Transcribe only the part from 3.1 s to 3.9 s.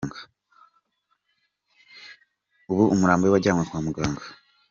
we wajyanywe kwa